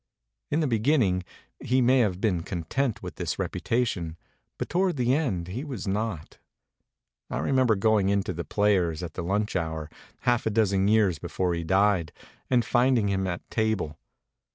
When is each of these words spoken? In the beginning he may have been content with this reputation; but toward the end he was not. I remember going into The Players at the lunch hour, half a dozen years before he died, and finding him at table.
In 0.49 0.61
the 0.61 0.65
beginning 0.67 1.23
he 1.63 1.79
may 1.79 1.99
have 1.99 2.19
been 2.19 2.41
content 2.41 3.03
with 3.03 3.17
this 3.17 3.37
reputation; 3.37 4.17
but 4.57 4.67
toward 4.67 4.97
the 4.97 5.13
end 5.13 5.49
he 5.49 5.63
was 5.63 5.87
not. 5.87 6.39
I 7.29 7.37
remember 7.37 7.75
going 7.75 8.09
into 8.09 8.33
The 8.33 8.43
Players 8.43 9.03
at 9.03 9.13
the 9.13 9.21
lunch 9.21 9.55
hour, 9.55 9.91
half 10.21 10.47
a 10.47 10.49
dozen 10.49 10.87
years 10.87 11.19
before 11.19 11.53
he 11.53 11.63
died, 11.63 12.11
and 12.49 12.65
finding 12.65 13.09
him 13.09 13.27
at 13.27 13.47
table. 13.51 13.99